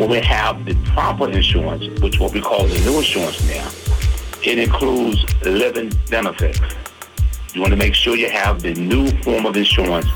[0.00, 3.70] when we have the proper insurance, which what we call the new insurance now,
[4.42, 6.58] it includes living benefits.
[7.52, 10.06] You want to make sure you have the new form of insurance,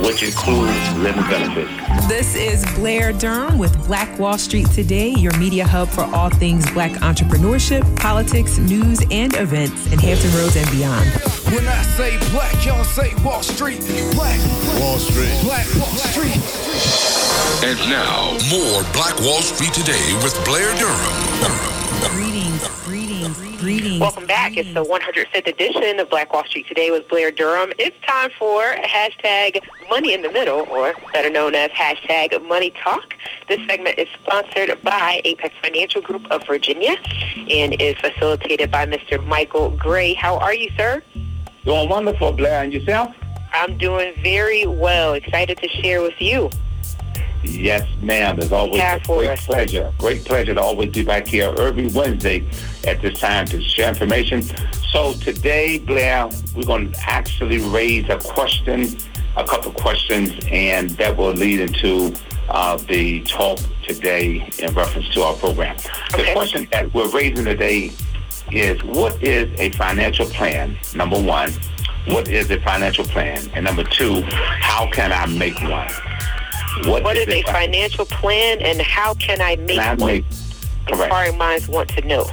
[0.00, 2.06] which includes living benefits.
[2.08, 6.68] This is Blair Durham with Black Wall Street Today, your media hub for all things
[6.72, 11.08] black entrepreneurship, politics, news, and events in Hampton Roads and beyond.
[11.52, 13.80] When I say black, y'all say Wall Street.
[14.14, 14.40] Black
[14.80, 15.40] Wall Street.
[15.44, 16.40] Black Wall Street.
[17.64, 21.83] And now, more Black Wall Street Today with Blair Durham.
[22.10, 24.00] Greetings, greetings, greetings.
[24.00, 24.56] Welcome back.
[24.56, 27.72] It's the 105th edition of Black Wall Street Today with Blair Durham.
[27.78, 33.14] It's time for hashtag Money in the Middle, or better known as hashtag Money Talk.
[33.48, 36.96] This segment is sponsored by Apex Financial Group of Virginia
[37.50, 39.24] and is facilitated by Mr.
[39.26, 40.14] Michael Gray.
[40.14, 41.02] How are you, sir?
[41.64, 43.14] Doing wonderful, Blair, and yourself?
[43.52, 45.14] I'm doing very well.
[45.14, 46.50] Excited to share with you.
[47.44, 48.38] Yes, ma'am.
[48.38, 49.46] It's always a great us.
[49.46, 49.92] pleasure.
[49.98, 52.46] Great pleasure to always be back here every Wednesday
[52.86, 54.42] at this time to share information.
[54.90, 58.86] So today, Blair, we're going to actually raise a question,
[59.36, 62.14] a couple questions, and that will lead into
[62.48, 65.76] uh, the talk today in reference to our program.
[66.16, 67.90] The question that we're raising today
[68.50, 70.76] is what is a financial plan?
[70.94, 71.50] Number one,
[72.06, 73.50] what is a financial plan?
[73.54, 75.88] And number two, how can I make one?
[76.82, 80.06] What is a fi- financial plan and how can I make can I one?
[80.12, 80.24] make?
[80.88, 82.28] Inquiring minds want to know.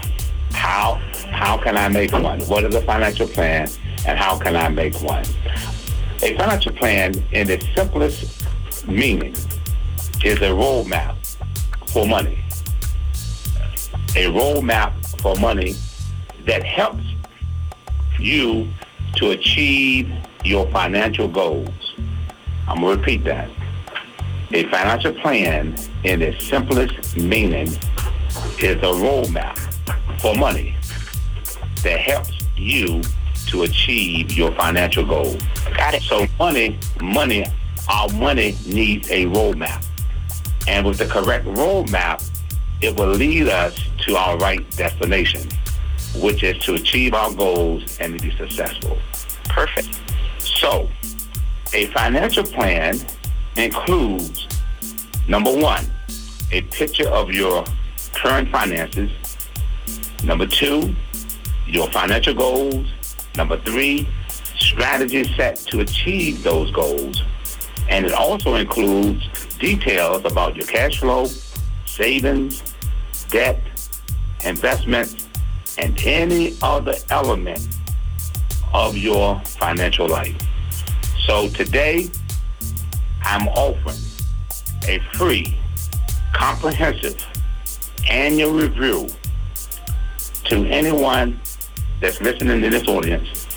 [0.51, 0.95] How
[1.31, 2.41] how can I make one?
[2.41, 3.69] What is a financial plan,
[4.05, 5.23] and how can I make one?
[6.23, 8.45] A financial plan, in its simplest
[8.87, 9.33] meaning,
[10.23, 11.15] is a roadmap
[11.87, 12.43] for money.
[14.15, 15.75] A roadmap for money
[16.45, 17.03] that helps
[18.19, 18.67] you
[19.15, 20.11] to achieve
[20.43, 21.95] your financial goals.
[22.67, 23.49] I'm gonna repeat that.
[24.53, 27.67] A financial plan, in its simplest meaning,
[28.59, 29.57] is a roadmap
[30.19, 30.75] for money
[31.83, 33.01] that helps you
[33.47, 35.41] to achieve your financial goals.
[35.77, 36.01] Got it.
[36.03, 37.45] So money, money,
[37.89, 39.85] our money needs a roadmap.
[40.67, 42.29] And with the correct roadmap,
[42.81, 45.47] it will lead us to our right destination,
[46.17, 48.97] which is to achieve our goals and to be successful.
[49.45, 49.97] Perfect.
[50.39, 50.89] So,
[51.73, 52.99] a financial plan
[53.55, 54.47] includes
[55.27, 55.85] number one,
[56.51, 57.63] a picture of your
[58.13, 59.11] current finances.
[60.23, 60.95] Number two,
[61.67, 62.87] your financial goals.
[63.35, 64.07] Number three,
[64.57, 67.23] strategies set to achieve those goals.
[67.89, 71.27] And it also includes details about your cash flow,
[71.85, 72.63] savings,
[73.29, 73.59] debt,
[74.45, 75.27] investments,
[75.77, 77.67] and any other element
[78.73, 80.35] of your financial life.
[81.25, 82.09] So today,
[83.31, 83.97] I'm offering
[84.89, 85.57] a free,
[86.33, 87.25] comprehensive
[88.09, 89.07] annual review
[90.43, 91.39] to anyone
[92.01, 93.47] that's listening to this audience,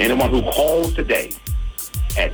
[0.00, 1.30] anyone who calls today
[2.18, 2.32] at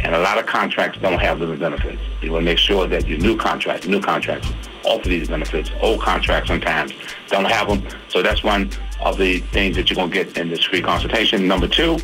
[0.00, 2.02] And a lot of contracts don't have living benefits.
[2.20, 4.52] You want to make sure that your new contracts, new contracts
[4.84, 5.70] offer these benefits.
[5.80, 6.92] Old contracts sometimes
[7.28, 7.86] don't have them.
[8.08, 8.68] So that's one
[9.00, 11.48] of the things that you're going to get in this free consultation.
[11.48, 11.98] Number two,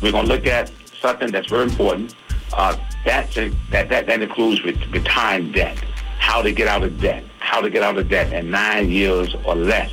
[0.00, 2.14] we're going to look at something that's very important.
[2.52, 5.78] Uh, that's a, that, that, that includes retiring debt,
[6.18, 9.34] how to get out of debt, how to get out of debt in nine years
[9.44, 9.90] or less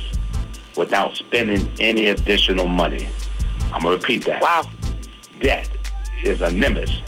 [0.76, 3.08] without spending any additional money.
[3.72, 4.64] I'm going to repeat that Wow.
[5.40, 5.68] debt
[6.22, 7.02] is a nemesis.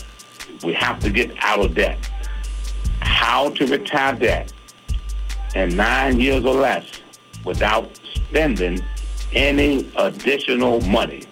[0.64, 1.98] We have to get out of debt.
[3.00, 4.52] How to retire debt
[5.54, 7.00] in nine years or less
[7.44, 8.80] without spending
[9.32, 11.22] any additional money.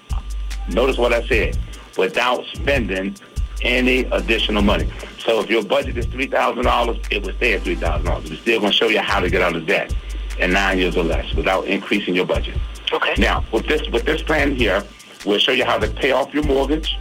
[0.68, 1.58] Notice what I said.
[1.96, 3.16] Without spending
[3.62, 4.88] any additional money.
[5.18, 8.30] So if your budget is $3,000, it will stay at $3,000.
[8.30, 9.94] We're still going to show you how to get out of debt
[10.38, 12.56] in nine years or less without increasing your budget.
[12.92, 13.14] Okay.
[13.18, 14.84] Now, with this with this plan here,
[15.24, 16.96] we'll show you how to pay off your mortgage.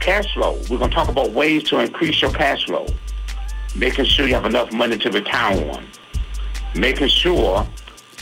[0.00, 2.86] cash flow, we're going to talk about ways to increase your cash flow.
[3.76, 5.86] Making sure you have enough money to retire on.
[6.74, 7.66] Making sure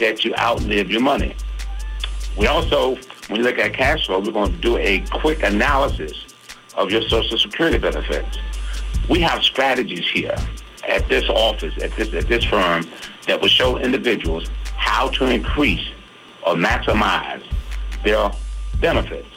[0.00, 1.36] that you outlive your money.
[2.36, 2.96] We also,
[3.28, 6.26] when you look at cash flow, we're going to do a quick analysis
[6.76, 8.38] of your Social Security benefits.
[9.08, 10.34] We have strategies here
[10.88, 12.88] at this office, at this at this firm,
[13.28, 15.86] that will show individuals how to increase
[16.44, 17.44] or maximize
[18.04, 18.32] their
[18.80, 19.28] benefits,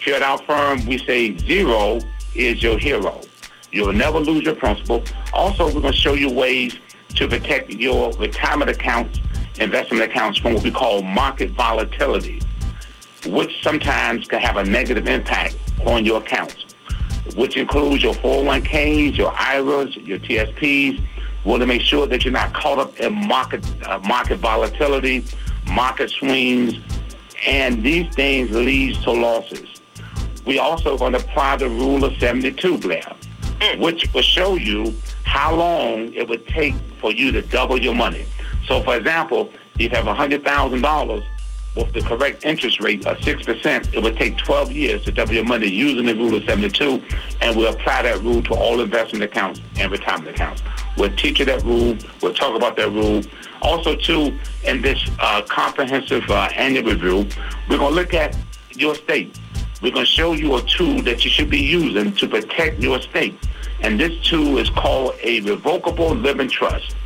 [0.00, 2.00] Here at our firm, we say zero
[2.34, 3.20] is your hero.
[3.74, 5.02] You'll never lose your principal.
[5.32, 6.78] Also, we're going to show you ways
[7.16, 9.18] to protect your retirement accounts,
[9.58, 12.40] investment accounts from what we call market volatility,
[13.26, 15.56] which sometimes can have a negative impact
[15.86, 16.64] on your accounts,
[17.34, 21.00] which includes your 401ks, your IRAs, your TSPs.
[21.00, 25.24] We want to make sure that you're not caught up in market uh, market volatility,
[25.66, 26.74] market swings,
[27.44, 29.68] and these things leads to losses.
[30.46, 33.16] We also going to apply the rule of 72, Blair,
[33.78, 38.26] which will show you how long it would take for you to double your money.
[38.66, 41.24] So, for example, you have $100,000
[41.76, 45.44] with the correct interest rate of 6%, it would take 12 years to double your
[45.44, 47.02] money using the rule of 72,
[47.40, 50.62] and we'll apply that rule to all investment accounts and retirement accounts.
[50.96, 51.96] We'll teach you that rule.
[52.22, 53.22] We'll talk about that rule.
[53.60, 57.28] Also, too, in this uh, comprehensive uh, annual review,
[57.68, 58.36] we're going to look at
[58.76, 59.36] your estate.
[59.84, 62.96] We're going to show you a tool that you should be using to protect your
[62.98, 63.36] estate.
[63.82, 66.96] And this tool is called a revocable living trust.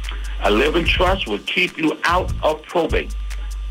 [0.44, 3.16] A living trust will keep you out of probate.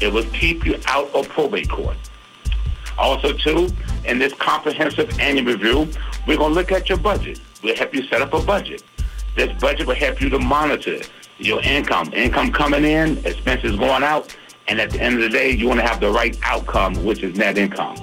[0.01, 1.95] It will keep you out of probate court.
[2.97, 3.69] Also, too,
[4.03, 5.89] in this comprehensive annual review,
[6.27, 7.39] we're going to look at your budget.
[7.63, 8.83] We'll help you set up a budget.
[9.37, 10.99] This budget will help you to monitor
[11.37, 14.35] your income, income coming in, expenses going out,
[14.67, 17.23] and at the end of the day, you want to have the right outcome, which
[17.23, 17.95] is net income.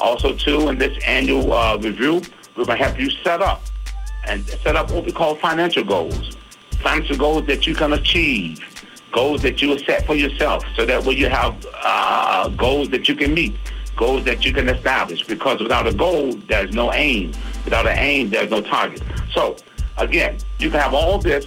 [0.00, 2.22] Also, too, in this annual uh, review,
[2.56, 3.62] we're going to help you set up
[4.26, 6.36] and set up what we call financial goals.
[6.80, 8.60] Financial goals that you can achieve,
[9.12, 13.08] goals that you will set for yourself, so that way you have uh, goals that
[13.08, 13.56] you can meet,
[13.96, 15.26] goals that you can establish.
[15.26, 17.32] Because without a goal, there's no aim.
[17.64, 19.02] Without an aim, there's no target.
[19.32, 19.56] So,
[19.96, 21.46] again, you can have all this,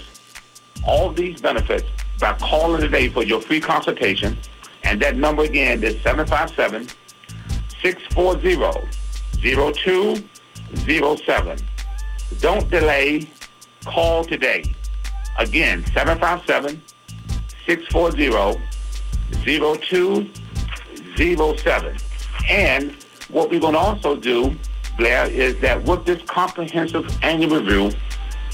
[0.85, 1.87] all these benefits
[2.19, 4.37] by calling today for your free consultation.
[4.83, 6.87] And that number again is 757
[7.81, 8.55] 640
[9.41, 11.57] 0207.
[12.39, 13.27] Don't delay.
[13.85, 14.63] Call today.
[15.39, 16.79] Again, 757
[17.65, 18.61] 640
[21.15, 21.97] 0207.
[22.49, 22.91] And
[23.29, 24.55] what we're going to also do,
[24.97, 27.91] Blair, is that with this comprehensive annual review,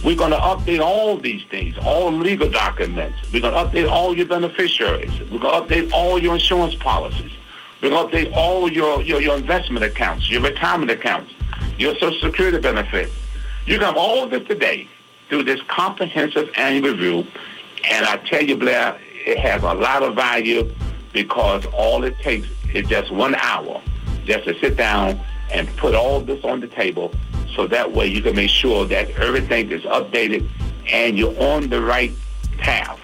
[0.05, 3.17] we're going to update all these things, all legal documents.
[3.33, 5.09] We're going to update all your beneficiaries.
[5.31, 7.31] We're going to update all your insurance policies.
[7.81, 11.33] We're going to update all your, your, your investment accounts, your retirement accounts,
[11.77, 13.13] your Social Security benefits.
[13.65, 14.87] You can have all of this today
[15.29, 17.27] through this comprehensive annual review.
[17.89, 20.73] And I tell you, Blair, it has a lot of value
[21.13, 23.81] because all it takes is just one hour
[24.25, 25.19] just to sit down
[25.51, 27.13] and put all this on the table
[27.55, 30.49] so that way you can make sure that everything is updated
[30.91, 32.11] and you're on the right
[32.57, 32.99] path.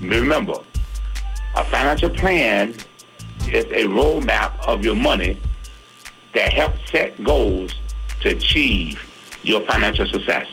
[0.00, 0.54] Remember,
[1.56, 2.74] a financial plan
[3.54, 5.38] is a roadmap of your money
[6.34, 7.72] that helps set goals
[8.20, 9.00] to achieve
[9.42, 10.46] your financial success.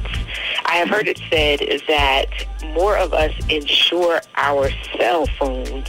[0.67, 2.27] I have heard it said that
[2.75, 5.89] more of us insure our cell phones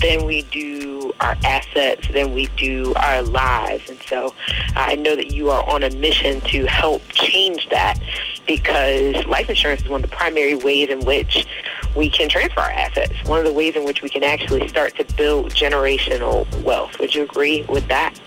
[0.00, 3.88] than we do our assets, than we do our lives.
[3.88, 4.34] And so
[4.74, 8.00] I know that you are on a mission to help change that
[8.46, 11.46] because life insurance is one of the primary ways in which
[11.94, 14.96] we can transfer our assets, one of the ways in which we can actually start
[14.96, 16.98] to build generational wealth.
[16.98, 18.18] Would you agree with that?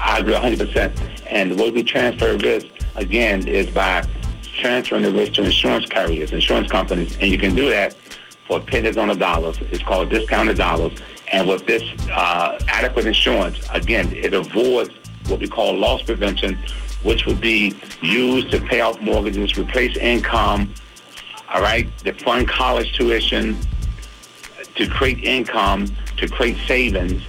[0.00, 1.22] I agree 100%.
[1.26, 4.06] And the way we transfer risk, again, is by
[4.54, 7.94] transferring the risk to insurance carriers, insurance companies, and you can do that
[8.46, 9.58] for pennies on the dollars.
[9.70, 10.98] It's called discounted dollars.
[11.32, 14.94] And with this uh, adequate insurance, again, it avoids
[15.26, 16.58] what we call loss prevention,
[17.02, 20.72] which would be used to pay off mortgages, replace income,
[21.52, 23.56] all right, to fund college tuition,
[24.74, 27.22] to create income, to create savings.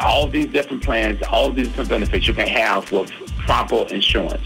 [0.00, 3.12] All these different plans, all these different benefits you can have with
[3.46, 4.42] proper insurance.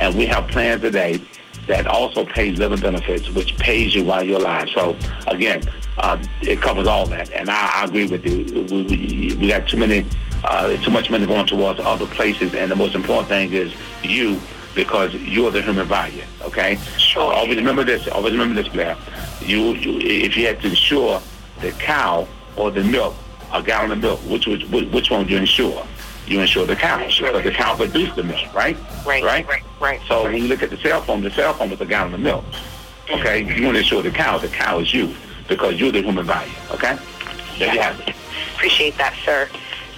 [0.00, 1.20] And we have plans today
[1.66, 4.68] that also pays living benefits, which pays you while you're alive.
[4.74, 4.96] So
[5.26, 5.62] again,
[5.98, 7.30] uh, it covers all that.
[7.32, 8.64] And I, I agree with you.
[8.64, 10.04] We, we, we got too many,
[10.42, 12.54] uh, too much money going towards other places.
[12.54, 13.72] And the most important thing is
[14.02, 14.40] you,
[14.74, 16.24] because you're the human value.
[16.42, 16.76] Okay.
[16.98, 17.32] Sure.
[17.32, 18.08] Uh, always remember this.
[18.08, 18.96] Always remember this, Blair.
[19.40, 21.22] You, you, if you had to insure
[21.60, 23.14] the cow or the milk,
[23.52, 25.86] a gallon of milk, which which which one do you insure?
[26.26, 28.76] You insure the cow because the cow produced the milk, right?
[29.06, 29.22] Right.
[29.22, 29.46] Right.
[29.46, 29.62] Right.
[29.80, 30.00] right.
[30.08, 32.20] So when you look at the cell phone, the cell phone is a gallon of
[32.20, 32.44] milk.
[32.44, 33.20] Mm-hmm.
[33.20, 34.38] Okay, you want to insure the cow.
[34.38, 35.14] The cow is you
[35.48, 36.52] because you're the human value.
[36.70, 36.96] Okay,
[37.58, 38.14] there you have it.
[38.54, 39.48] Appreciate that, sir.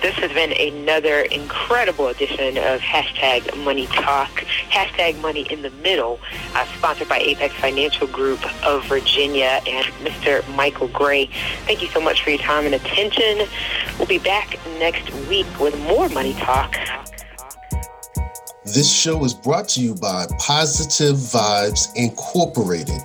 [0.07, 4.31] This has been another incredible edition of hashtag Money Talk,
[4.71, 6.21] hashtag Money in the Middle,
[6.55, 10.49] uh, sponsored by Apex Financial Group of Virginia and Mr.
[10.55, 11.27] Michael Gray.
[11.65, 13.49] Thank you so much for your time and attention.
[13.99, 16.77] We'll be back next week with more Money Talk.
[18.65, 23.03] This show is brought to you by Positive Vibes Incorporated,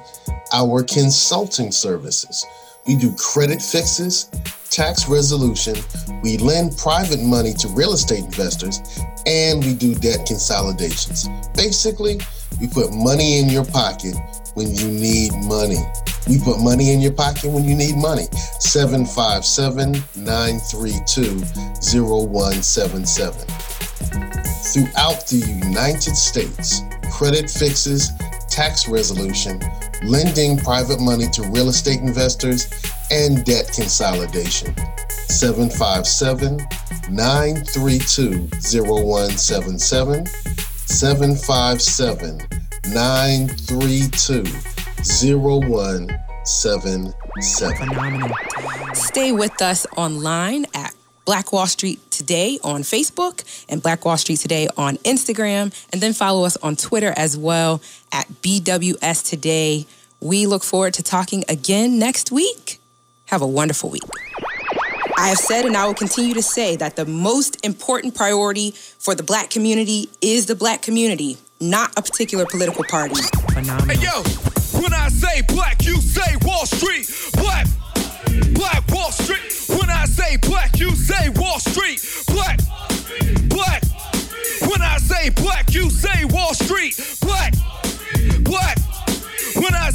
[0.54, 2.46] our consulting services.
[2.86, 4.30] We do credit fixes
[4.72, 5.76] tax resolution,
[6.24, 8.82] we lend private money to real estate investors,
[9.28, 11.28] and we do debt consolidations.
[11.54, 12.20] Basically,
[12.60, 14.16] we put money in your pocket
[14.54, 15.78] when you need money.
[16.28, 18.28] We put money in your pocket when you need money.
[18.60, 21.40] 757 932
[22.02, 23.48] 0177.
[24.72, 28.12] Throughout the United States, credit fixes,
[28.48, 29.60] tax resolution,
[30.04, 32.70] lending private money to real estate investors,
[33.12, 34.76] and debt consolidation.
[35.28, 36.58] 757
[37.12, 38.48] 932
[38.84, 40.26] 0177.
[40.26, 42.38] 757
[42.94, 44.44] 932
[45.40, 47.14] 0177.
[48.94, 50.94] Stay with us online at
[51.26, 55.74] Black Wall Street Today on Facebook and Black Wall Street Today on Instagram.
[55.92, 59.86] And then follow us on Twitter as well at BWS Today.
[60.20, 62.81] We look forward to talking again next week.
[63.32, 64.04] Have a wonderful week.
[65.18, 69.16] I have said and I will continue to say that the most important priority for
[69.16, 73.16] the black community is the black community, not a particular political party.
[73.54, 73.96] Phenomenal.
[73.96, 74.22] Hey, yo,
[74.82, 77.08] when I say black, you say Wall Street.
[77.36, 77.68] Black,
[78.54, 79.80] black Wall Street.
[79.80, 82.04] When I say black, you say Wall Street.
[82.28, 82.60] Black,
[83.48, 83.82] black.
[84.68, 87.00] When I say black, you say Wall Street.
[87.22, 87.54] Black,
[88.44, 88.78] black.
[89.56, 89.92] When I